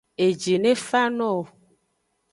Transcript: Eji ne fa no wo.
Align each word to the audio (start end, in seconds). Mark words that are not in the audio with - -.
Eji 0.25 0.55
ne 0.63 0.71
fa 0.87 1.01
no 1.17 1.27
wo. 1.35 1.43